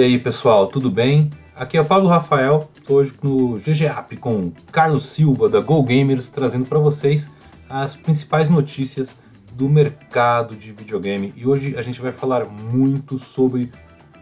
E 0.00 0.02
aí 0.02 0.18
pessoal, 0.18 0.66
tudo 0.66 0.90
bem? 0.90 1.28
Aqui 1.54 1.76
é 1.76 1.80
o 1.82 1.84
Pablo 1.84 2.08
Rafael, 2.08 2.70
hoje 2.88 3.12
no 3.22 3.58
GGAP 3.58 4.16
com 4.16 4.50
Carlos 4.72 5.04
Silva 5.04 5.46
da 5.46 5.60
Go 5.60 5.82
Gamers, 5.82 6.30
trazendo 6.30 6.64
para 6.64 6.78
vocês 6.78 7.30
as 7.68 7.96
principais 7.96 8.48
notícias 8.48 9.14
do 9.52 9.68
mercado 9.68 10.56
de 10.56 10.72
videogame. 10.72 11.34
E 11.36 11.46
hoje 11.46 11.76
a 11.76 11.82
gente 11.82 12.00
vai 12.00 12.12
falar 12.12 12.46
muito 12.46 13.18
sobre 13.18 13.70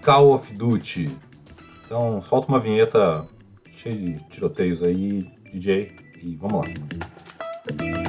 Call 0.02 0.34
of 0.34 0.52
Duty. 0.52 1.16
Então 1.86 2.20
solta 2.22 2.48
uma 2.48 2.58
vinheta 2.58 3.24
cheia 3.70 3.94
de 3.94 4.14
tiroteios 4.30 4.82
aí, 4.82 5.30
DJ, 5.52 5.92
e 6.20 6.34
vamos 6.34 6.66
lá. 6.66 8.07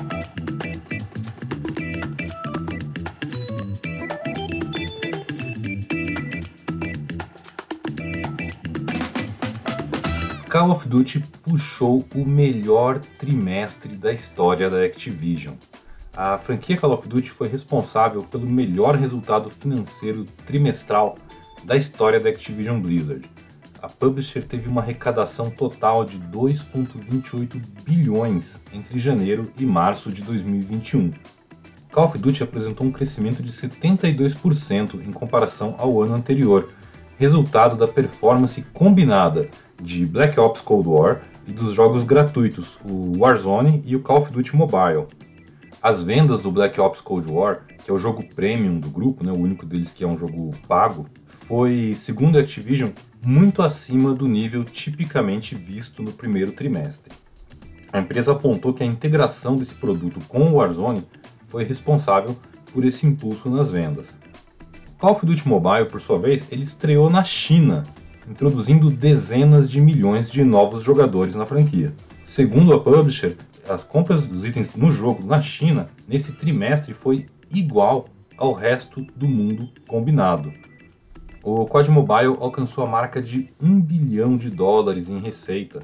Call 10.49 10.71
of 10.71 10.87
Duty 10.87 11.19
puxou 11.43 12.03
o 12.15 12.25
melhor 12.25 12.99
trimestre 13.19 13.95
da 13.95 14.11
história 14.11 14.67
da 14.67 14.83
Activision. 14.83 15.53
A 16.17 16.39
franquia 16.39 16.75
Call 16.75 16.91
of 16.91 17.07
Duty 17.07 17.29
foi 17.29 17.47
responsável 17.47 18.23
pelo 18.23 18.47
melhor 18.47 18.95
resultado 18.95 19.51
financeiro 19.51 20.25
trimestral 20.47 21.19
da 21.65 21.77
história 21.77 22.19
da 22.19 22.29
Activision 22.29 22.81
Blizzard. 22.81 23.29
A 23.79 23.87
publisher 23.87 24.41
teve 24.41 24.67
uma 24.67 24.81
arrecadação 24.81 25.51
total 25.51 26.03
de 26.03 26.17
2,28 26.17 27.61
bilhões 27.85 28.59
entre 28.73 28.97
janeiro 28.97 29.51
e 29.55 29.67
março 29.67 30.11
de 30.11 30.23
2021. 30.23 31.13
Call 31.91 32.05
of 32.05 32.17
Duty 32.17 32.41
apresentou 32.41 32.87
um 32.87 32.91
crescimento 32.91 33.43
de 33.43 33.51
72% 33.51 34.95
em 34.95 35.11
comparação 35.11 35.75
ao 35.77 36.01
ano 36.01 36.15
anterior, 36.15 36.73
resultado 37.19 37.75
da 37.75 37.87
performance 37.87 38.63
combinada 38.73 39.47
de 39.81 40.05
Black 40.05 40.39
Ops 40.39 40.61
Cold 40.61 40.87
War 40.87 41.21
e 41.47 41.51
dos 41.51 41.73
jogos 41.73 42.03
gratuitos, 42.03 42.77
o 42.85 43.17
Warzone 43.17 43.81
e 43.85 43.95
o 43.95 44.01
Call 44.01 44.21
of 44.21 44.31
Duty 44.31 44.55
Mobile. 44.55 45.07
As 45.81 46.03
vendas 46.03 46.41
do 46.41 46.51
Black 46.51 46.79
Ops 46.79 47.01
Cold 47.01 47.29
War, 47.31 47.61
que 47.83 47.89
é 47.89 47.93
o 47.93 47.97
jogo 47.97 48.23
premium 48.35 48.79
do 48.79 48.89
grupo, 48.89 49.25
né, 49.25 49.31
o 49.31 49.37
único 49.37 49.65
deles 49.65 49.91
que 49.91 50.03
é 50.03 50.07
um 50.07 50.17
jogo 50.17 50.51
pago, 50.67 51.07
foi, 51.47 51.95
segundo 51.97 52.37
a 52.37 52.41
Activision, 52.41 52.91
muito 53.23 53.61
acima 53.61 54.13
do 54.13 54.27
nível 54.27 54.63
tipicamente 54.63 55.55
visto 55.55 56.03
no 56.03 56.11
primeiro 56.11 56.51
trimestre. 56.51 57.13
A 57.91 57.99
empresa 57.99 58.33
apontou 58.33 58.73
que 58.73 58.83
a 58.83 58.85
integração 58.85 59.55
desse 59.55 59.73
produto 59.73 60.19
com 60.27 60.51
o 60.51 60.55
Warzone 60.55 61.03
foi 61.47 61.63
responsável 61.63 62.37
por 62.71 62.85
esse 62.85 63.07
impulso 63.07 63.49
nas 63.49 63.71
vendas. 63.71 64.19
Call 64.99 65.13
of 65.13 65.25
Duty 65.25 65.47
Mobile, 65.47 65.85
por 65.85 65.99
sua 65.99 66.19
vez, 66.19 66.43
ele 66.51 66.61
estreou 66.61 67.09
na 67.09 67.23
China, 67.23 67.83
introduzindo 68.29 68.91
dezenas 68.91 69.69
de 69.69 69.81
milhões 69.81 70.29
de 70.29 70.43
novos 70.43 70.83
jogadores 70.83 71.33
na 71.35 71.45
franquia. 71.45 71.93
Segundo 72.23 72.73
a 72.73 72.79
publisher, 72.79 73.35
as 73.67 73.83
compras 73.83 74.27
dos 74.27 74.45
itens 74.45 74.75
no 74.75 74.91
jogo 74.91 75.25
na 75.25 75.41
China 75.41 75.89
nesse 76.07 76.31
trimestre 76.31 76.93
foi 76.93 77.25
igual 77.51 78.07
ao 78.37 78.53
resto 78.53 79.01
do 79.15 79.27
mundo 79.27 79.69
combinado. 79.87 80.53
O 81.43 81.65
COD 81.65 81.89
Mobile 81.89 82.37
alcançou 82.39 82.83
a 82.83 82.87
marca 82.87 83.21
de 83.21 83.49
1 83.61 83.81
bilhão 83.81 84.37
de 84.37 84.49
dólares 84.49 85.09
em 85.09 85.19
receita 85.19 85.81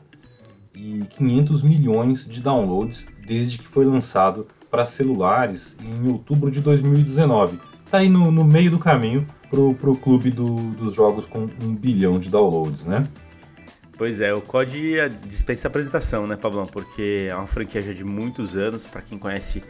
e 0.76 1.04
500 1.10 1.64
milhões 1.64 2.28
de 2.28 2.42
downloads 2.42 3.08
desde 3.26 3.58
que 3.58 3.66
foi 3.66 3.86
lançado 3.86 4.48
para 4.70 4.86
celulares 4.86 5.78
em 5.82 6.12
outubro 6.12 6.52
de 6.52 6.62
2019, 6.62 7.60
tá 7.90 8.00
aí 8.00 8.10
no, 8.10 8.32
no 8.32 8.44
meio 8.44 8.72
do 8.72 8.80
caminho 8.80 9.26
pro, 9.50 9.74
pro 9.76 9.96
clube 9.96 10.32
do, 10.32 10.56
dos 10.74 10.94
jogos 10.94 11.26
com 11.26 11.50
um 11.62 11.76
bilhão 11.76 12.20
de 12.20 12.30
downloads, 12.30 12.84
né? 12.84 13.08
Pois 13.98 14.20
é, 14.20 14.34
o 14.34 14.42
COD 14.42 14.98
dispensa 15.26 15.70
apresentação, 15.70 16.28
né, 16.28 16.36
Pablão? 16.36 16.66
Porque 16.66 17.28
é 17.30 17.36
uma 17.36 17.48
franquia 17.48 17.82
já 17.82 17.94
de 17.94 18.04
muitos 18.04 18.56
anos, 18.56 18.86
para 18.86 19.02
quem 19.02 19.18
conhece 19.18 19.64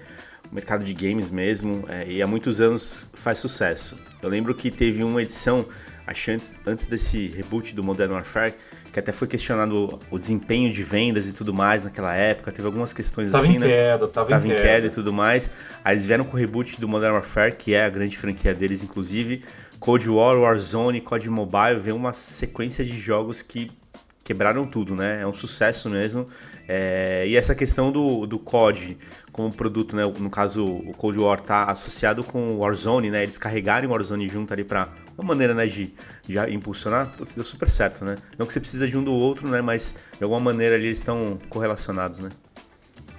o 0.51 0.55
mercado 0.55 0.83
de 0.83 0.93
games 0.93 1.29
mesmo, 1.29 1.85
é, 1.87 2.09
e 2.09 2.21
há 2.23 2.27
muitos 2.27 2.59
anos 2.59 3.07
faz 3.13 3.37
sucesso. 3.37 3.95
Eu 4.23 4.29
lembro 4.29 4.55
que 4.55 4.71
teve 4.71 5.03
uma 5.03 5.21
edição, 5.21 5.67
acho 6.07 6.31
antes, 6.31 6.57
antes 6.65 6.85
desse 6.85 7.27
reboot 7.27 7.73
do 7.73 7.83
Modern 7.83 8.13
Warfare, 8.13 8.53
que 8.91 8.99
até 8.99 9.11
foi 9.11 9.27
questionado 9.27 9.99
o 10.09 10.17
desempenho 10.17 10.71
de 10.71 10.83
vendas 10.83 11.27
e 11.27 11.33
tudo 11.33 11.53
mais 11.53 11.83
naquela 11.83 12.15
época. 12.15 12.51
Teve 12.51 12.65
algumas 12.65 12.93
questões 12.93 13.31
tava 13.31 13.43
assim, 13.43 13.55
em 13.55 13.59
né? 13.59 13.67
Queda, 13.67 14.07
tava, 14.07 14.29
tava 14.29 14.47
em 14.47 14.51
queda. 14.51 14.61
queda 14.61 14.87
e 14.87 14.89
tudo 14.89 15.11
mais. 15.11 15.51
Aí 15.83 15.93
eles 15.93 16.05
vieram 16.05 16.23
com 16.23 16.37
o 16.37 16.39
reboot 16.39 16.79
do 16.79 16.87
Modern 16.87 17.13
Warfare, 17.13 17.55
que 17.55 17.73
é 17.73 17.85
a 17.85 17.89
grande 17.89 18.17
franquia 18.17 18.53
deles, 18.53 18.83
inclusive. 18.83 19.43
Cold 19.79 20.09
War, 20.09 20.37
Warzone, 20.37 21.01
COD 21.01 21.29
Mobile, 21.29 21.79
veio 21.79 21.95
uma 21.95 22.13
sequência 22.13 22.83
de 22.83 22.97
jogos 22.97 23.41
que 23.41 23.71
quebraram 24.25 24.65
tudo, 24.65 24.95
né? 24.95 25.21
É 25.21 25.27
um 25.27 25.33
sucesso 25.33 25.87
mesmo. 25.87 26.27
É, 26.67 27.25
e 27.27 27.37
essa 27.37 27.53
questão 27.53 27.91
do, 27.91 28.25
do 28.25 28.39
COD 28.39 28.97
como 29.31 29.53
produto, 29.53 29.95
né? 29.95 30.01
No 30.03 30.31
caso, 30.31 30.65
o 30.65 30.93
Cold 30.93 31.19
War 31.19 31.39
tá 31.39 31.65
associado 31.65 32.23
com 32.23 32.53
o 32.53 32.57
Warzone, 32.57 33.11
né? 33.11 33.21
Eles 33.21 33.37
carregarem 33.37 33.87
o 33.87 33.91
Warzone 33.91 34.27
junto 34.27 34.51
ali 34.51 34.63
para 34.63 34.89
uma 35.15 35.27
maneira, 35.27 35.53
né, 35.53 35.65
de, 35.67 35.93
de 36.27 36.37
impulsionar, 36.51 37.13
deu 37.35 37.45
super 37.45 37.69
certo, 37.69 38.03
né? 38.03 38.17
Não 38.37 38.45
que 38.45 38.51
você 38.51 38.59
precisa 38.59 38.87
de 38.87 38.97
um 38.97 39.03
do 39.03 39.13
outro, 39.13 39.47
né? 39.47 39.61
Mas 39.61 39.97
de 40.17 40.23
alguma 40.23 40.41
maneira 40.41 40.75
ali 40.75 40.87
eles 40.87 40.97
estão 40.97 41.37
correlacionados, 41.47 42.19
né? 42.19 42.29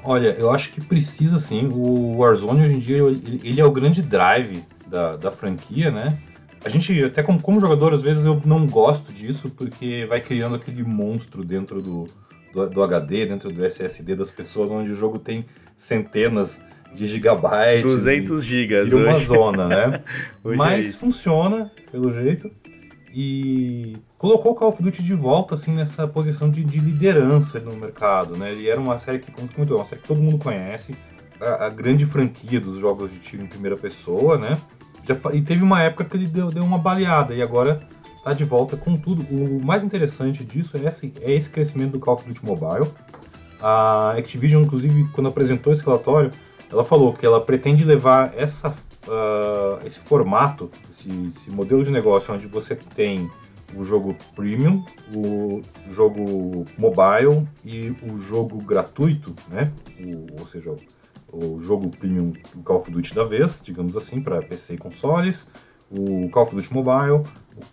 Olha, 0.03 0.35
eu 0.39 0.53
acho 0.53 0.73
que 0.73 0.81
precisa 0.81 1.39
sim. 1.39 1.69
O 1.73 2.19
Warzone 2.19 2.65
hoje 2.65 2.75
em 2.75 2.79
dia 2.79 2.99
ele 2.99 3.61
é 3.61 3.65
o 3.65 3.71
grande 3.71 4.03
drive 4.03 4.63
da, 4.89 5.17
da 5.17 5.31
franquia, 5.31 5.91
né? 5.91 6.19
A 6.65 6.69
gente, 6.69 7.05
até 7.05 7.23
como, 7.23 7.41
como 7.41 7.61
jogador, 7.61 7.95
às 7.95 8.03
vezes 8.03 8.25
eu 8.25 8.41
não 8.45 8.67
gosto 8.67 9.13
disso, 9.13 9.51
porque 9.51 10.07
vai 10.09 10.21
criando 10.21 10.57
aquele 10.57 10.83
monstro 10.83 11.45
dentro 11.45 11.81
do, 11.81 12.09
do, 12.53 12.69
do, 12.69 12.83
HD, 12.83 13.27
dentro 13.27 13.53
do 13.53 13.65
SSD 13.65 14.17
das 14.17 14.31
pessoas, 14.31 14.71
onde 14.71 14.91
o 14.91 14.95
jogo 14.95 15.19
tem 15.19 15.45
centenas 15.77 16.61
de 16.95 17.07
gigabytes. 17.07 17.83
200 17.83 18.45
gigas. 18.45 18.93
E 18.93 18.95
uma 18.95 19.19
zona, 19.19 19.69
né? 19.69 20.03
Hoje 20.43 20.57
Mas 20.57 20.95
é 20.95 20.99
funciona, 20.99 21.71
pelo 21.91 22.11
jeito. 22.11 22.51
E 23.15 23.97
colocou 24.19 24.53
o 24.53 24.55
Call 24.55 24.69
of 24.71 24.83
Duty 24.83 25.03
de 25.03 25.15
volta, 25.15 25.55
assim, 25.55 25.73
nessa 25.73 26.07
posição 26.07 26.51
de, 26.51 26.63
de 26.65 26.81
liderança 26.81 27.59
no 27.61 27.75
mercado, 27.77 28.37
né? 28.37 28.53
Ele 28.53 28.69
era 28.69 28.81
uma 28.81 28.99
série 28.99 29.19
que, 29.19 29.31
como 29.31 29.49
muito, 29.57 29.75
uma 29.75 29.85
série 29.87 30.03
que 30.03 30.09
todo 30.09 30.21
mundo 30.21 30.37
conhece, 30.37 30.95
a, 31.41 31.67
a 31.67 31.69
grande 31.71 32.05
franquia 32.05 32.61
dos 32.61 32.79
jogos 32.79 33.11
de 33.11 33.19
tiro 33.19 33.43
em 33.43 33.47
primeira 33.47 33.77
pessoa, 33.77 34.37
né? 34.37 34.59
Já, 35.07 35.17
e 35.33 35.41
teve 35.41 35.63
uma 35.63 35.83
época 35.83 36.05
que 36.05 36.17
ele 36.17 36.27
deu, 36.27 36.51
deu 36.51 36.65
uma 36.65 36.79
baleada 36.79 37.35
e 37.35 37.41
agora 37.41 37.81
tá 38.25 38.33
de 38.33 38.45
volta 38.45 38.77
com 38.77 38.97
tudo. 38.97 39.23
O 39.31 39.65
mais 39.65 39.85
interessante 39.85 40.45
disso 40.45 40.77
é 40.77 40.89
esse, 40.89 41.13
é 41.21 41.33
esse 41.33 41.49
crescimento 41.49 41.93
do 41.93 42.01
Call 42.01 42.15
of 42.15 42.27
Duty 42.27 42.45
Mobile. 42.45 42.91
A 43.61 44.15
Activision, 44.19 44.65
inclusive, 44.65 45.09
quando 45.13 45.29
apresentou 45.29 45.73
esse 45.73 45.85
relatório, 45.85 46.33
ela 46.71 46.85
falou 46.85 47.13
que 47.13 47.25
ela 47.25 47.41
pretende 47.41 47.85
levar 47.85 48.35
essa, 48.37 48.71
uh, 49.07 49.87
esse 49.87 50.01
formato, 50.01 50.69
esse, 50.91 51.09
esse, 51.29 51.51
modelo 51.51 51.85
de 51.85 51.93
negócio 51.93 52.35
onde 52.35 52.49
você 52.49 52.75
tem 52.75 53.31
o 53.75 53.85
jogo 53.85 54.17
premium, 54.35 54.85
o 55.15 55.63
jogo 55.89 56.65
mobile 56.77 57.47
e 57.65 57.95
o 58.03 58.19
jogo 58.19 58.59
gratuito, 58.59 59.35
né? 59.49 59.73
O, 60.01 60.41
ou 60.41 60.47
seja, 60.49 60.75
o 61.33 61.59
jogo 61.61 61.91
premium 61.91 62.33
do 62.55 62.63
Call 62.63 62.81
of 62.81 62.91
Duty 62.91 63.15
da 63.15 63.25
vez, 63.25 63.61
digamos 63.63 63.97
assim, 63.97 64.21
para 64.21 64.43
PC 64.43 64.75
e 64.75 64.79
consoles, 64.79 65.47
o 65.91 66.29
Call 66.31 66.45
of 66.45 66.55
Duty 66.55 66.73
Mobile, 66.73 67.25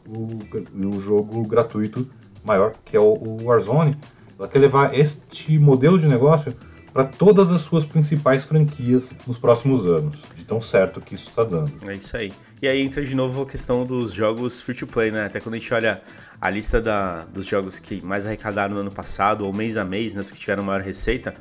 o, 0.07 0.87
o, 0.87 0.95
o 0.95 0.99
jogo 0.99 1.43
gratuito 1.47 2.07
maior, 2.43 2.73
que 2.83 2.97
é 2.97 2.99
o, 2.99 3.13
o 3.13 3.45
Warzone. 3.45 3.97
Ela 4.37 4.47
quer 4.47 4.59
levar 4.59 4.97
este 4.97 5.57
modelo 5.57 5.97
de 5.97 6.07
negócio 6.07 6.53
para 6.91 7.05
todas 7.05 7.51
as 7.51 7.61
suas 7.61 7.85
principais 7.85 8.43
franquias 8.43 9.13
nos 9.25 9.37
próximos 9.37 9.85
anos, 9.85 10.21
de 10.35 10.45
tão 10.45 10.61
certo 10.61 11.01
que 11.01 11.15
isso 11.15 11.29
está 11.29 11.43
dando. 11.43 11.71
É 11.87 11.95
isso 11.95 12.15
aí. 12.15 12.31
E 12.61 12.67
aí 12.67 12.81
entra 12.81 13.03
de 13.03 13.15
novo 13.15 13.41
a 13.41 13.45
questão 13.45 13.83
dos 13.83 14.13
jogos 14.13 14.61
free 14.61 14.75
to 14.75 14.85
play, 14.85 15.11
né? 15.11 15.25
Até 15.25 15.39
quando 15.39 15.55
a 15.55 15.57
gente 15.57 15.73
olha 15.73 16.01
a 16.39 16.49
lista 16.49 16.79
da, 16.79 17.25
dos 17.25 17.47
jogos 17.47 17.79
que 17.79 17.99
mais 18.05 18.25
arrecadaram 18.25 18.75
no 18.75 18.81
ano 18.81 18.91
passado, 18.91 19.45
ou 19.45 19.51
mês 19.51 19.75
a 19.75 19.83
mês, 19.83 20.13
né, 20.13 20.21
os 20.21 20.31
que 20.31 20.39
tiveram 20.39 20.63
maior 20.63 20.81
receita, 20.81 21.33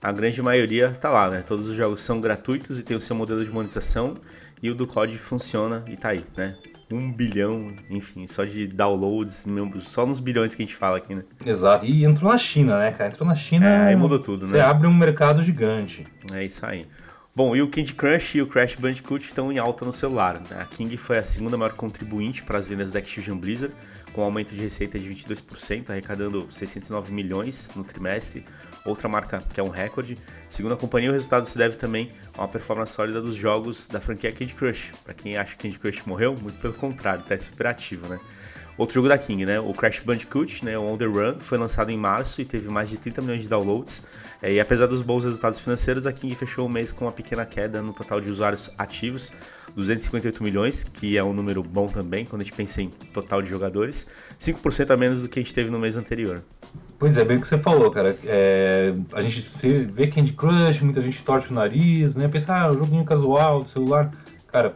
a 0.00 0.12
grande 0.12 0.40
maioria 0.40 0.90
tá 0.90 1.10
lá, 1.10 1.28
né? 1.30 1.42
Todos 1.42 1.68
os 1.68 1.76
jogos 1.76 2.02
são 2.02 2.20
gratuitos 2.20 2.78
e 2.78 2.82
tem 2.82 2.96
o 2.96 3.00
seu 3.00 3.16
modelo 3.16 3.44
de 3.44 3.50
monetização, 3.50 4.16
e 4.62 4.70
o 4.70 4.74
do 4.74 4.86
COD 4.86 5.18
funciona 5.18 5.84
e 5.88 5.96
tá 5.96 6.10
aí, 6.10 6.24
né? 6.36 6.56
Um 6.90 7.12
bilhão, 7.12 7.74
enfim, 7.90 8.26
só 8.26 8.44
de 8.44 8.66
downloads, 8.66 9.46
só 9.80 10.06
nos 10.06 10.20
bilhões 10.20 10.54
que 10.54 10.62
a 10.62 10.66
gente 10.66 10.74
fala 10.74 10.96
aqui, 10.96 11.14
né? 11.14 11.22
Exato. 11.44 11.84
E 11.84 12.04
entrou 12.04 12.32
na 12.32 12.38
China, 12.38 12.78
né, 12.78 12.92
cara? 12.92 13.10
Entrou 13.10 13.28
na 13.28 13.34
China. 13.34 13.66
É, 13.66 13.88
aí 13.88 13.96
mudou 13.96 14.18
tudo, 14.18 14.46
você 14.46 14.56
né? 14.56 14.62
abre 14.62 14.86
um 14.86 14.94
mercado 14.94 15.42
gigante. 15.42 16.06
É 16.32 16.44
isso 16.44 16.64
aí. 16.64 16.86
Bom, 17.38 17.54
e 17.54 17.62
o 17.62 17.68
Candy 17.68 17.94
Crush 17.94 18.36
e 18.36 18.42
o 18.42 18.48
Crash 18.48 18.74
Bandicoot 18.74 19.24
estão 19.24 19.52
em 19.52 19.58
alta 19.58 19.84
no 19.84 19.92
celular. 19.92 20.40
Né? 20.40 20.56
A 20.58 20.64
King 20.64 20.96
foi 20.96 21.18
a 21.18 21.22
segunda 21.22 21.56
maior 21.56 21.74
contribuinte 21.74 22.42
para 22.42 22.58
as 22.58 22.66
vendas 22.66 22.90
da 22.90 22.98
Activision 22.98 23.38
Blizzard, 23.38 23.72
com 24.12 24.22
um 24.22 24.24
aumento 24.24 24.54
de 24.54 24.60
receita 24.60 24.98
de 24.98 25.08
22%, 25.08 25.90
arrecadando 25.90 26.48
609 26.50 27.12
milhões 27.12 27.70
no 27.76 27.84
trimestre, 27.84 28.44
outra 28.88 29.08
marca 29.08 29.42
que 29.52 29.60
é 29.60 29.62
um 29.62 29.68
recorde. 29.68 30.18
Segundo 30.48 30.72
a 30.72 30.76
companhia, 30.76 31.10
o 31.10 31.12
resultado 31.12 31.46
se 31.46 31.56
deve 31.56 31.76
também 31.76 32.10
a 32.36 32.42
uma 32.42 32.48
performance 32.48 32.92
sólida 32.92 33.20
dos 33.20 33.34
jogos 33.34 33.86
da 33.86 34.00
franquia 34.00 34.32
Candy 34.32 34.54
Crush. 34.54 34.92
Para 35.04 35.14
quem 35.14 35.36
acha 35.36 35.56
que 35.56 35.62
Candy 35.62 35.78
Crush 35.78 36.02
morreu, 36.06 36.36
muito 36.40 36.58
pelo 36.60 36.74
contrário, 36.74 37.22
está 37.22 37.38
super 37.38 37.66
ativo, 37.66 38.08
né? 38.08 38.18
Outro 38.78 38.94
jogo 38.94 39.08
da 39.08 39.18
King, 39.18 39.44
né? 39.44 39.58
O 39.58 39.74
Crash 39.74 39.98
Bandicoot, 39.98 40.64
né? 40.64 40.78
O 40.78 40.84
On 40.84 40.96
The 40.96 41.04
Run, 41.04 41.40
foi 41.40 41.58
lançado 41.58 41.90
em 41.90 41.96
março 41.96 42.40
e 42.40 42.44
teve 42.44 42.68
mais 42.68 42.88
de 42.88 42.96
30 42.96 43.20
milhões 43.22 43.42
de 43.42 43.48
downloads. 43.48 44.04
É, 44.40 44.52
e 44.52 44.60
apesar 44.60 44.86
dos 44.86 45.02
bons 45.02 45.24
resultados 45.24 45.58
financeiros, 45.58 46.06
a 46.06 46.12
King 46.12 46.32
fechou 46.36 46.64
o 46.64 46.68
mês 46.68 46.92
com 46.92 47.04
uma 47.04 47.10
pequena 47.10 47.44
queda 47.44 47.82
no 47.82 47.92
total 47.92 48.20
de 48.20 48.30
usuários 48.30 48.70
ativos, 48.78 49.32
258 49.74 50.44
milhões, 50.44 50.84
que 50.84 51.18
é 51.18 51.24
um 51.24 51.32
número 51.32 51.60
bom 51.60 51.88
também 51.88 52.24
quando 52.24 52.42
a 52.42 52.44
gente 52.44 52.54
pensa 52.54 52.80
em 52.80 52.88
total 52.88 53.42
de 53.42 53.50
jogadores, 53.50 54.06
5% 54.38 54.90
a 54.92 54.96
menos 54.96 55.22
do 55.22 55.28
que 55.28 55.40
a 55.40 55.42
gente 55.42 55.52
teve 55.52 55.70
no 55.70 55.78
mês 55.80 55.96
anterior. 55.96 56.44
Pois 56.98 57.16
é, 57.16 57.24
bem 57.24 57.36
o 57.36 57.40
que 57.40 57.46
você 57.46 57.58
falou, 57.58 57.90
cara. 57.90 58.16
É, 58.24 58.92
a 59.12 59.22
gente 59.22 59.40
vê 59.92 60.08
Candy 60.08 60.32
Crush, 60.32 60.82
muita 60.82 61.00
gente 61.00 61.22
torce 61.22 61.50
o 61.50 61.54
nariz, 61.54 62.16
né? 62.16 62.26
Pensa, 62.26 62.52
ah, 62.54 62.72
joguinho 62.72 63.04
casual 63.04 63.62
do 63.62 63.70
celular. 63.70 64.10
Cara, 64.48 64.74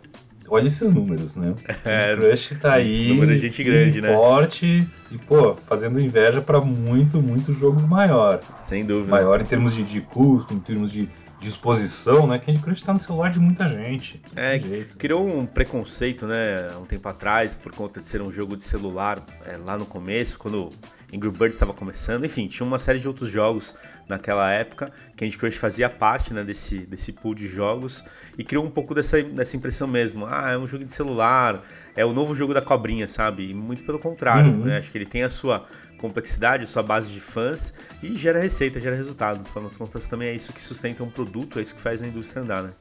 olha 0.49 0.69
esses 0.69 0.93
números, 0.93 1.35
né? 1.35 1.53
É, 1.85 2.15
o 2.15 2.19
Crush 2.19 2.55
tá 2.61 2.75
aí. 2.75 3.09
Número 3.09 3.35
de 3.35 3.41
gente 3.41 3.65
grande, 3.65 4.01
né? 4.01 4.15
Forte 4.15 4.87
e, 5.11 5.19
pô, 5.19 5.57
fazendo 5.67 5.99
inveja 5.99 6.41
para 6.41 6.61
muito, 6.61 7.21
muito 7.21 7.53
jogo 7.53 7.81
maior. 7.81 8.41
Sem 8.57 8.85
dúvida. 8.85 9.11
Maior 9.11 9.41
em 9.41 9.45
termos 9.45 9.75
de, 9.75 9.83
de 9.83 10.01
custo, 10.01 10.55
em 10.55 10.61
termos 10.61 10.93
de 10.93 11.09
disposição, 11.41 12.27
né? 12.27 12.39
Candy 12.39 12.61
Crush 12.61 12.83
tá 12.83 12.93
no 12.93 13.01
celular 13.01 13.31
de 13.31 13.41
muita 13.41 13.69
gente. 13.69 14.23
É, 14.37 14.61
criou 14.97 15.27
um 15.27 15.45
preconceito, 15.45 16.25
né, 16.25 16.69
um 16.81 16.85
tempo 16.85 17.09
atrás, 17.09 17.53
por 17.53 17.75
conta 17.75 18.01
de 18.01 18.07
ser 18.07 18.23
um 18.23 18.31
jogo 18.31 18.57
de 18.57 18.63
celular 18.63 19.27
é, 19.45 19.57
lá 19.57 19.77
no 19.77 19.85
começo, 19.85 20.39
quando 20.39 20.71
Angry 21.13 21.31
Birds 21.31 21.55
estava 21.55 21.75
começando, 21.75 22.25
enfim, 22.25 22.47
tinha 22.47 22.67
uma 22.67 22.79
série 22.79 22.99
de 22.99 23.07
outros 23.07 23.29
jogos 23.29 23.75
naquela 24.09 24.51
época. 24.51 24.91
Candy 25.17 25.37
Crush 25.37 25.57
fazia 25.57 25.91
parte 25.91 26.33
né, 26.33 26.43
desse, 26.43 26.79
desse 26.79 27.13
pool 27.13 27.35
de 27.35 27.47
jogos 27.47 28.03
e 28.39 28.43
criou 28.43 28.65
um 28.65 28.71
pouco 28.71 28.95
dessa, 28.95 29.23
dessa 29.23 29.57
impressão 29.57 29.87
mesmo. 29.87 30.25
Ah, 30.27 30.53
é 30.53 30.59
um 30.59 30.67
jogo 30.67 30.85
de 30.85 30.93
celular, 30.93 31.63
é 31.95 32.05
o 32.05 32.13
novo 32.13 32.35
jogo 32.35 32.55
da 32.55 32.63
cobrinha, 32.63 33.07
sabe? 33.07 33.51
E 33.51 33.55
muito 33.55 33.85
pelo 33.85 33.99
contrário, 33.99 34.51
uhum. 34.51 34.65
né? 34.65 34.79
Acho 34.79 34.91
que 34.91 34.97
ele 34.97 35.07
tem 35.07 35.23
a 35.23 35.29
sua 35.29 35.67
complexidade, 35.99 36.65
a 36.65 36.67
sua 36.67 36.83
base 36.83 37.11
de 37.11 37.21
fãs 37.21 37.75
e 38.03 38.17
gera 38.17 38.41
receita, 38.41 38.81
gera 38.81 38.97
resultado. 38.97 39.39
No 39.39 39.45
final 39.45 39.65
das 39.65 39.77
contas, 39.77 40.07
também 40.07 40.29
é 40.29 40.35
isso 40.35 40.53
que 40.53 40.63
sustenta 40.63 41.05
um 41.05 41.11
produto, 41.11 41.59
é 41.59 41.63
isso 41.63 41.75
que 41.75 41.81
faz 41.81 42.03
a 42.03 42.07
indústria 42.07 42.43
andar, 42.43 42.63
né? 42.63 42.73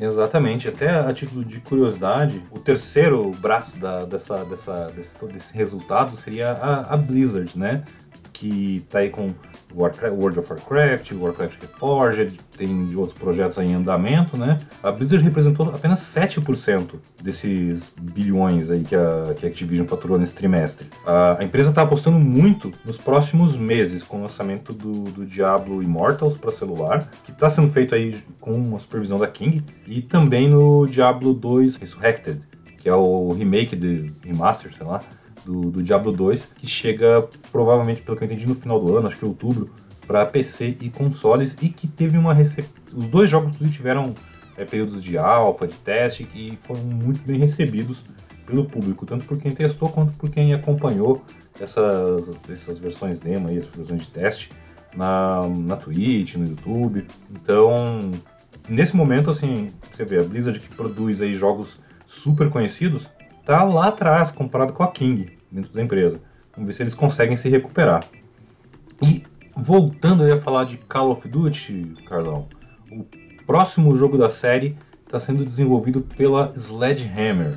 Exatamente. 0.00 0.68
Até 0.68 0.90
a 0.90 1.12
título 1.12 1.44
de 1.44 1.60
curiosidade, 1.60 2.42
o 2.50 2.58
terceiro 2.58 3.30
braço 3.32 3.78
da, 3.78 4.04
dessa, 4.04 4.44
dessa, 4.44 4.86
desse, 4.88 5.26
desse 5.26 5.54
resultado 5.54 6.16
seria 6.16 6.52
a, 6.52 6.94
a 6.94 6.96
Blizzard, 6.96 7.58
né? 7.58 7.84
Que 8.32 8.84
tá 8.90 8.98
aí 8.98 9.10
com 9.10 9.34
Warcraft, 9.74 10.14
World 10.14 10.38
of 10.38 10.52
Warcraft, 10.52 11.12
Warcraft 11.12 11.60
Reforged, 11.60 12.40
tem 12.56 12.94
outros 12.96 13.18
projetos 13.18 13.58
em 13.58 13.74
andamento, 13.74 14.36
né? 14.36 14.58
A 14.82 14.90
Blizzard 14.90 15.22
representou 15.22 15.68
apenas 15.68 16.00
7% 16.00 16.94
desses 17.22 17.92
bilhões 18.00 18.70
aí 18.70 18.82
que 18.82 18.94
a, 18.94 19.34
que 19.36 19.44
a 19.44 19.48
Activision 19.48 19.86
faturou 19.86 20.18
nesse 20.18 20.32
trimestre. 20.32 20.88
A, 21.04 21.40
a 21.40 21.44
empresa 21.44 21.70
está 21.70 21.82
apostando 21.82 22.18
muito 22.18 22.72
nos 22.84 22.96
próximos 22.96 23.56
meses 23.56 24.02
com 24.02 24.18
o 24.18 24.22
lançamento 24.22 24.72
do, 24.72 25.04
do 25.04 25.26
Diablo 25.26 25.82
Immortals 25.82 26.36
para 26.36 26.52
celular, 26.52 27.10
que 27.24 27.30
está 27.30 27.50
sendo 27.50 27.70
feito 27.70 27.94
aí 27.94 28.16
com 28.40 28.52
uma 28.52 28.78
supervisão 28.78 29.18
da 29.18 29.26
King, 29.26 29.62
e 29.86 30.00
também 30.00 30.48
no 30.48 30.86
Diablo 30.86 31.34
2 31.34 31.76
Resurrected, 31.76 32.40
que 32.78 32.88
é 32.88 32.94
o 32.94 33.32
remake 33.32 33.74
de 33.74 34.12
remaster, 34.22 34.72
sei 34.74 34.86
lá, 34.86 35.00
do, 35.46 35.70
do 35.70 35.82
Diablo 35.82 36.10
2, 36.10 36.44
que 36.56 36.66
chega 36.66 37.26
provavelmente, 37.52 38.02
pelo 38.02 38.16
que 38.16 38.24
eu 38.24 38.26
entendi, 38.26 38.46
no 38.46 38.56
final 38.56 38.80
do 38.80 38.96
ano, 38.96 39.06
acho 39.06 39.16
que 39.16 39.24
em 39.24 39.28
outubro, 39.28 39.70
para 40.06 40.26
PC 40.26 40.76
e 40.80 40.90
consoles, 40.90 41.56
e 41.62 41.68
que 41.68 41.86
teve 41.86 42.18
uma 42.18 42.34
recepção. 42.34 42.74
Os 42.92 43.06
dois 43.06 43.30
jogos 43.30 43.56
tiveram 43.70 44.12
é, 44.56 44.64
períodos 44.64 45.02
de 45.02 45.16
alfa, 45.16 45.68
de 45.68 45.74
teste, 45.76 46.28
e 46.34 46.58
foram 46.62 46.82
muito 46.82 47.20
bem 47.24 47.38
recebidos 47.38 48.02
pelo 48.44 48.64
público, 48.64 49.06
tanto 49.06 49.24
por 49.24 49.38
quem 49.38 49.52
testou 49.52 49.88
quanto 49.88 50.12
por 50.14 50.30
quem 50.30 50.52
acompanhou 50.52 51.24
essas, 51.60 52.28
essas 52.48 52.78
versões 52.78 53.20
demo, 53.20 53.48
aí, 53.48 53.58
as 53.58 53.66
versões 53.66 54.02
de 54.02 54.08
teste 54.08 54.50
na, 54.96 55.46
na 55.48 55.76
Twitch, 55.76 56.34
no 56.34 56.46
YouTube. 56.46 57.06
Então, 57.30 58.10
nesse 58.68 58.96
momento, 58.96 59.30
assim, 59.30 59.68
você 59.92 60.04
vê 60.04 60.18
a 60.18 60.22
Blizzard 60.22 60.58
que 60.58 60.68
produz 60.74 61.20
aí 61.20 61.34
jogos 61.34 61.78
super 62.06 62.48
conhecidos, 62.48 63.08
tá 63.46 63.62
lá 63.62 63.88
atrás 63.88 64.32
comparado 64.32 64.72
com 64.72 64.82
a 64.82 64.88
King 64.88 65.32
dentro 65.50 65.72
da 65.72 65.80
empresa. 65.80 66.20
Vamos 66.52 66.66
ver 66.66 66.74
se 66.74 66.82
eles 66.82 66.94
conseguem 66.94 67.36
se 67.36 67.48
recuperar. 67.48 68.04
E 69.00 69.22
voltando 69.56 70.24
a 70.30 70.40
falar 70.40 70.64
de 70.64 70.76
Call 70.76 71.12
of 71.12 71.26
Duty, 71.28 71.94
Carlão, 72.06 72.48
o 72.90 73.06
próximo 73.46 73.94
jogo 73.94 74.18
da 74.18 74.28
série 74.28 74.76
está 75.04 75.20
sendo 75.20 75.44
desenvolvido 75.44 76.00
pela 76.00 76.52
Sledgehammer. 76.56 77.56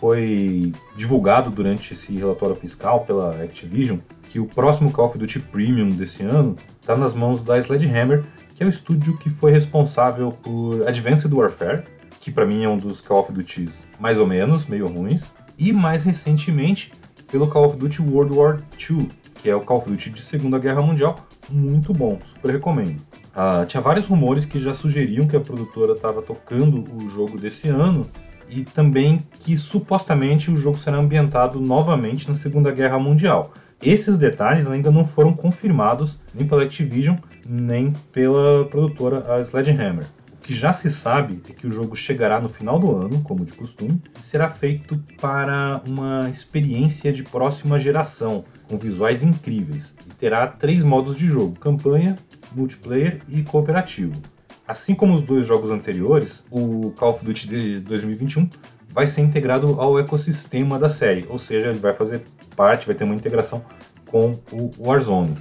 Foi 0.00 0.72
divulgado 0.96 1.50
durante 1.50 1.94
esse 1.94 2.12
relatório 2.12 2.56
fiscal 2.56 3.04
pela 3.04 3.42
Activision 3.42 3.98
que 4.28 4.40
o 4.40 4.46
próximo 4.46 4.90
Call 4.90 5.06
of 5.06 5.18
Duty 5.18 5.38
Premium 5.38 5.90
desse 5.90 6.24
ano 6.24 6.56
está 6.80 6.96
nas 6.96 7.14
mãos 7.14 7.42
da 7.42 7.58
Sledgehammer, 7.58 8.24
que 8.56 8.64
é 8.64 8.66
o 8.66 8.68
estúdio 8.68 9.16
que 9.16 9.30
foi 9.30 9.52
responsável 9.52 10.32
por 10.32 10.86
Advanced 10.86 11.32
Warfare, 11.32 11.84
que 12.28 12.34
para 12.34 12.46
mim 12.46 12.62
é 12.62 12.68
um 12.68 12.76
dos 12.76 13.00
Call 13.00 13.20
of 13.20 13.32
Duty 13.32 13.70
mais 13.98 14.18
ou 14.18 14.26
menos, 14.26 14.66
meio 14.66 14.86
ruins, 14.86 15.32
e 15.58 15.72
mais 15.72 16.04
recentemente 16.04 16.92
pelo 17.30 17.48
Call 17.48 17.66
of 17.66 17.76
Duty 17.76 18.02
World 18.02 18.34
War 18.34 18.62
II, 18.78 19.08
que 19.34 19.48
é 19.48 19.56
o 19.56 19.60
Call 19.60 19.78
of 19.78 19.90
Duty 19.90 20.10
de 20.10 20.20
Segunda 20.20 20.58
Guerra 20.58 20.82
Mundial, 20.82 21.18
muito 21.50 21.92
bom, 21.92 22.18
super 22.22 22.52
recomendo. 22.52 23.00
Ah, 23.34 23.64
tinha 23.66 23.80
vários 23.80 24.06
rumores 24.06 24.44
que 24.44 24.60
já 24.60 24.74
sugeriam 24.74 25.26
que 25.26 25.36
a 25.36 25.40
produtora 25.40 25.94
estava 25.94 26.20
tocando 26.20 26.84
o 26.94 27.08
jogo 27.08 27.38
desse 27.38 27.68
ano 27.68 28.06
e 28.50 28.62
também 28.62 29.20
que 29.40 29.56
supostamente 29.56 30.50
o 30.50 30.56
jogo 30.56 30.76
será 30.76 30.98
ambientado 30.98 31.58
novamente 31.58 32.28
na 32.28 32.34
Segunda 32.34 32.70
Guerra 32.70 32.98
Mundial. 32.98 33.52
Esses 33.82 34.18
detalhes 34.18 34.66
ainda 34.66 34.90
não 34.90 35.06
foram 35.06 35.32
confirmados 35.32 36.18
nem 36.34 36.46
pela 36.46 36.64
Activision 36.64 37.16
nem 37.48 37.92
pela 38.12 38.66
produtora 38.66 39.24
Sledgehammer 39.44 40.04
que 40.48 40.54
já 40.54 40.72
se 40.72 40.90
sabe 40.90 41.42
é 41.50 41.52
que 41.52 41.66
o 41.66 41.70
jogo 41.70 41.94
chegará 41.94 42.40
no 42.40 42.48
final 42.48 42.78
do 42.78 42.90
ano, 42.96 43.20
como 43.20 43.44
de 43.44 43.52
costume, 43.52 44.00
e 44.18 44.22
será 44.22 44.48
feito 44.48 44.98
para 45.20 45.82
uma 45.86 46.30
experiência 46.30 47.12
de 47.12 47.22
próxima 47.22 47.78
geração, 47.78 48.42
com 48.66 48.78
visuais 48.78 49.22
incríveis, 49.22 49.94
e 50.06 50.14
terá 50.14 50.46
três 50.46 50.82
modos 50.82 51.18
de 51.18 51.28
jogo: 51.28 51.54
campanha, 51.60 52.16
multiplayer 52.56 53.20
e 53.28 53.42
cooperativo. 53.42 54.14
Assim 54.66 54.94
como 54.94 55.16
os 55.16 55.20
dois 55.20 55.46
jogos 55.46 55.70
anteriores, 55.70 56.42
o 56.50 56.92
Call 56.92 57.10
of 57.10 57.22
Duty 57.26 57.46
de 57.46 57.80
2021 57.80 58.48
vai 58.88 59.06
ser 59.06 59.20
integrado 59.20 59.78
ao 59.78 59.98
ecossistema 59.98 60.78
da 60.78 60.88
série, 60.88 61.26
ou 61.28 61.36
seja, 61.36 61.66
ele 61.66 61.78
vai 61.78 61.92
fazer 61.92 62.22
parte, 62.56 62.86
vai 62.86 62.94
ter 62.94 63.04
uma 63.04 63.14
integração 63.14 63.62
com 64.06 64.40
o 64.50 64.70
Warzone. 64.78 65.36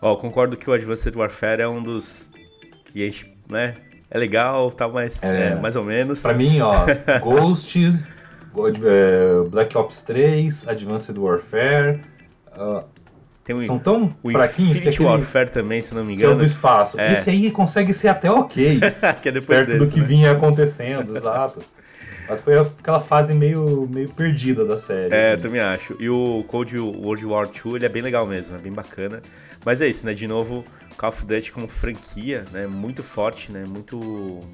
Ó, 0.00 0.14
oh, 0.14 0.16
concordo 0.16 0.56
que 0.56 0.70
o 0.70 0.72
Advanced 0.72 1.14
Warfare 1.14 1.60
é 1.60 1.68
um 1.68 1.82
dos 1.82 2.32
que 2.86 3.02
a 3.02 3.04
gente, 3.04 3.30
né, 3.46 3.76
é 4.10 4.18
legal, 4.18 4.70
tá 4.70 4.88
mais, 4.88 5.22
é, 5.22 5.48
é, 5.48 5.54
mais 5.54 5.76
ou 5.76 5.84
menos. 5.84 6.22
Pra 6.22 6.34
mim, 6.34 6.60
ó, 6.60 6.86
Ghost, 7.20 7.78
é, 7.78 9.48
Black 9.50 9.76
Ops 9.76 10.00
3, 10.02 10.68
Advanced 10.68 11.16
Warfare. 11.16 12.00
Uh, 12.56 12.82
um, 13.54 13.62
são 13.62 13.78
tão 13.78 14.14
o 14.22 14.30
fraquinhos 14.30 14.76
Infinite 14.76 14.82
que 14.82 14.88
aquele, 14.88 15.08
Warfare 15.08 15.50
também, 15.50 15.80
se 15.80 15.94
não 15.94 16.04
me 16.04 16.14
engano. 16.14 16.36
Que 16.36 16.42
é 16.42 16.46
do 16.46 16.50
espaço. 16.50 17.00
É. 17.00 17.12
Esse 17.14 17.30
aí 17.30 17.50
consegue 17.50 17.94
ser 17.94 18.08
até 18.08 18.30
ok. 18.30 18.80
que 19.22 19.28
é 19.28 19.32
depois 19.32 19.58
perto 19.58 19.78
desse, 19.78 19.92
do 19.92 19.94
que 19.94 20.00
né? 20.00 20.06
vinha 20.06 20.32
acontecendo, 20.32 21.16
exato. 21.16 21.62
Mas 22.28 22.40
foi 22.42 22.58
aquela 22.58 23.00
fase 23.00 23.32
meio, 23.32 23.88
meio 23.90 24.10
perdida 24.10 24.64
da 24.64 24.78
série. 24.78 25.14
É, 25.14 25.32
assim. 25.32 25.42
também 25.42 25.60
acho. 25.60 25.96
E 25.98 26.10
o 26.10 26.44
Cold 26.46 26.78
World 26.78 27.24
War 27.24 27.46
II, 27.46 27.76
ele 27.76 27.86
é 27.86 27.88
bem 27.88 28.02
legal 28.02 28.26
mesmo, 28.26 28.56
é 28.56 28.58
bem 28.58 28.72
bacana. 28.72 29.22
Mas 29.64 29.80
é 29.80 29.86
isso, 29.88 30.06
né? 30.06 30.14
De 30.14 30.26
novo, 30.26 30.64
Call 30.96 31.10
of 31.10 31.24
Duty 31.24 31.52
como 31.52 31.68
franquia, 31.68 32.44
né? 32.52 32.66
Muito 32.66 33.02
forte, 33.02 33.52
né? 33.52 33.64
Muito, 33.68 33.96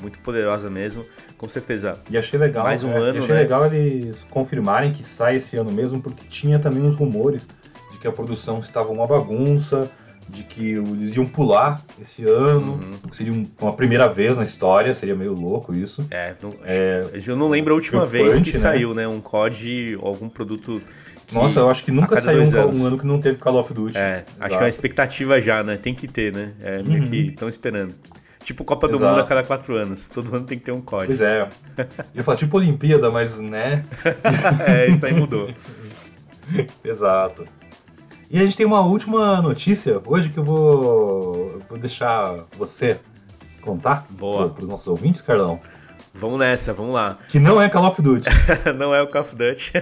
muito 0.01 0.19
poderosa 0.21 0.69
mesmo. 0.69 1.05
Com 1.39 1.49
certeza. 1.49 2.01
E 2.11 2.19
achei 2.19 2.39
legal. 2.39 2.65
Mais 2.65 2.85
um 2.85 2.93
é, 2.93 2.97
ano, 2.97 3.19
achei 3.19 3.35
né? 3.35 3.41
legal 3.41 3.65
eles 3.67 4.17
confirmarem 4.31 4.93
que 4.93 5.03
sai 5.03 5.37
esse 5.37 5.57
ano 5.57 5.73
mesmo, 5.73 6.03
porque 6.03 6.25
tinha 6.29 6.59
também 6.59 6.83
uns 6.83 6.97
rumores 6.97 7.49
de 7.93 7.99
que 7.99 8.07
a 8.07 8.13
produção 8.13 8.59
estava 8.59 8.91
uma 8.91 9.07
bagunça, 9.07 9.91
de 10.29 10.43
que 10.43 10.73
eles 10.73 11.15
iam 11.17 11.27
pular 11.27 11.83
esse 12.01 12.25
ano, 12.25 12.75
uhum. 12.75 13.13
seria 13.13 13.33
uma 13.61 13.73
primeira 13.73 14.09
vez 14.09 14.37
na 14.37 14.43
história, 14.43 14.95
seria 14.95 15.15
meio 15.15 15.33
louco 15.33 15.75
isso. 15.75 16.07
É, 16.11 16.35
não, 16.43 16.55
é 16.65 17.05
eu 17.27 17.37
não 17.37 17.49
lembro 17.49 17.73
a 17.73 17.77
última 17.77 18.05
vez 18.07 18.41
que 18.41 18.53
né? 18.53 18.59
saiu, 18.59 18.95
né? 18.95 19.07
Um 19.07 19.21
COD, 19.21 19.99
algum 20.01 20.29
produto 20.29 20.83
nossa, 21.33 21.61
eu 21.61 21.71
acho 21.71 21.85
que 21.85 21.91
nunca 21.91 22.21
saiu 22.21 22.43
um, 22.43 22.83
um, 22.83 22.87
ano 22.87 22.99
que 22.99 23.07
não 23.07 23.21
teve 23.21 23.39
Call 23.39 23.57
of 23.57 23.73
Duty. 23.73 23.97
É, 23.97 24.19
Exato. 24.19 24.31
acho 24.41 24.49
que 24.49 24.55
é 24.55 24.65
uma 24.65 24.69
expectativa 24.69 25.41
já, 25.41 25.63
né? 25.63 25.77
Tem 25.77 25.95
que 25.95 26.07
ter, 26.07 26.33
né? 26.33 26.53
É 26.61 26.83
meio 26.83 27.03
uhum. 27.03 27.11
que 27.11 27.17
estão 27.29 27.49
esperando. 27.49 27.95
Tipo 28.45 28.63
Copa 28.63 28.87
Exato. 28.87 28.99
do 28.99 29.09
Mundo 29.09 29.21
a 29.21 29.25
cada 29.25 29.43
quatro 29.43 29.75
anos. 29.75 30.07
Todo 30.07 30.37
ano 30.37 30.45
tem 30.45 30.59
que 30.59 30.65
ter 30.65 30.73
um 30.73 30.83
código. 30.83 31.17
Pois 31.17 31.21
é. 31.21 31.49
Eu 31.79 31.87
ia 32.15 32.25
falar 32.25 32.37
tipo 32.37 32.57
Olimpíada, 32.57 33.11
mas 33.11 33.41
né. 33.41 33.85
é, 34.67 34.91
isso 34.91 35.07
aí 35.07 35.15
mudou. 35.15 35.51
Exato. 36.85 37.47
E 38.31 38.39
a 38.39 38.45
gente 38.45 38.57
tem 38.57 38.67
uma 38.67 38.81
última 38.81 39.41
notícia 39.41 40.01
hoje 40.07 40.29
que 40.29 40.39
eu 40.39 40.45
vou, 40.45 41.61
vou 41.69 41.79
deixar 41.79 42.45
você 42.57 42.99
contar 43.61 44.07
para 44.17 44.63
os 44.63 44.69
nossos 44.69 44.87
ouvintes, 44.87 45.21
Carlão. 45.21 45.61
Vamos 46.17 46.39
nessa, 46.39 46.73
vamos 46.73 46.95
lá. 46.95 47.19
Que 47.29 47.41
não 47.41 47.61
é 47.61 47.69
Call 47.69 47.87
of 47.87 48.01
Duty. 48.01 48.29
não 48.79 48.95
é 48.95 49.03
o 49.03 49.09
Call 49.09 49.23
of 49.23 49.35
Duty, 49.35 49.73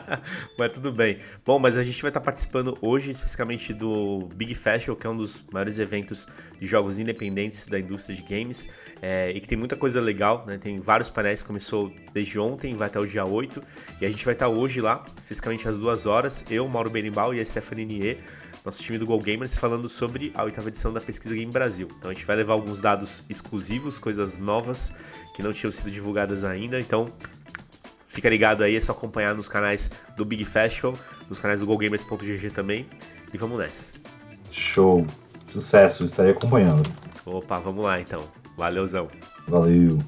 mas 0.58 0.72
tudo 0.72 0.90
bem. 0.90 1.18
Bom, 1.44 1.58
mas 1.58 1.76
a 1.76 1.82
gente 1.82 2.00
vai 2.00 2.08
estar 2.08 2.20
participando 2.22 2.78
hoje 2.80 3.10
especificamente 3.10 3.74
do 3.74 4.26
Big 4.34 4.54
Festival, 4.54 4.96
que 4.96 5.06
é 5.06 5.10
um 5.10 5.16
dos 5.16 5.44
maiores 5.52 5.78
eventos 5.78 6.26
de 6.58 6.66
jogos 6.66 6.98
independentes 6.98 7.66
da 7.66 7.78
indústria 7.78 8.16
de 8.16 8.22
games 8.22 8.72
é, 9.02 9.32
e 9.32 9.40
que 9.40 9.46
tem 9.46 9.58
muita 9.58 9.76
coisa 9.76 10.00
legal, 10.00 10.44
né? 10.46 10.56
Tem 10.56 10.80
vários 10.80 11.10
painéis, 11.10 11.42
começou 11.42 11.92
desde 12.14 12.38
ontem, 12.38 12.74
vai 12.74 12.86
até 12.86 12.98
o 12.98 13.06
dia 13.06 13.26
8 13.26 13.62
e 14.00 14.06
a 14.06 14.08
gente 14.08 14.24
vai 14.24 14.32
estar 14.32 14.48
hoje 14.48 14.80
lá, 14.80 15.04
especificamente 15.18 15.68
às 15.68 15.76
duas 15.76 16.06
horas, 16.06 16.42
eu, 16.50 16.66
Mauro 16.66 16.88
Berimbau 16.88 17.34
e 17.34 17.40
a 17.40 17.44
Stephanie 17.44 17.84
Nier 17.84 18.18
nosso 18.64 18.82
time 18.82 18.98
do 18.98 19.06
Go 19.06 19.18
Gamers, 19.18 19.56
falando 19.56 19.88
sobre 19.88 20.32
a 20.34 20.44
oitava 20.44 20.68
edição 20.68 20.92
da 20.92 21.00
Pesquisa 21.00 21.34
Game 21.34 21.50
Brasil. 21.50 21.90
Então 21.98 22.10
a 22.10 22.14
gente 22.14 22.24
vai 22.24 22.36
levar 22.36 22.54
alguns 22.54 22.80
dados 22.80 23.24
exclusivos, 23.28 23.98
coisas 23.98 24.38
novas 24.38 24.96
que 25.34 25.42
não 25.42 25.52
tinham 25.52 25.72
sido 25.72 25.90
divulgadas 25.90 26.44
ainda. 26.44 26.78
Então 26.78 27.10
fica 28.06 28.28
ligado 28.28 28.62
aí, 28.62 28.76
é 28.76 28.80
só 28.80 28.92
acompanhar 28.92 29.34
nos 29.34 29.48
canais 29.48 29.90
do 30.16 30.24
Big 30.24 30.44
Festival, 30.44 30.96
nos 31.28 31.38
canais 31.38 31.60
do 31.60 31.66
GoGamers.gg 31.66 32.50
também. 32.50 32.86
E 33.32 33.38
vamos 33.38 33.58
nessa. 33.58 33.96
Show! 34.50 35.06
Sucesso, 35.50 36.04
estarei 36.04 36.32
acompanhando. 36.32 36.88
Opa, 37.26 37.58
vamos 37.58 37.84
lá 37.84 38.00
então. 38.00 38.24
Valeuzão. 38.56 39.08
Valeu. 39.48 39.98